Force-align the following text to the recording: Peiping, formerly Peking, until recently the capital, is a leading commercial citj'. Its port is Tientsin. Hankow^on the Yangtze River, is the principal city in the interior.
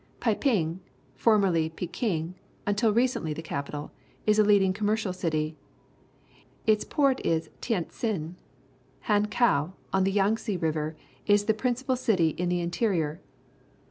Peiping, 0.19 0.79
formerly 1.13 1.69
Peking, 1.69 2.33
until 2.65 2.91
recently 2.91 3.33
the 3.35 3.43
capital, 3.43 3.91
is 4.25 4.39
a 4.39 4.43
leading 4.43 4.73
commercial 4.73 5.13
citj'. 5.13 5.53
Its 6.65 6.83
port 6.83 7.23
is 7.23 7.51
Tientsin. 7.61 8.33
Hankow^on 9.05 10.03
the 10.03 10.11
Yangtze 10.11 10.57
River, 10.57 10.95
is 11.27 11.45
the 11.45 11.53
principal 11.53 11.95
city 11.95 12.29
in 12.29 12.49
the 12.49 12.61
interior. 12.61 13.21